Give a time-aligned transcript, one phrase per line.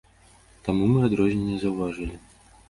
[0.67, 2.19] Таму мы адрозненне заўважылі.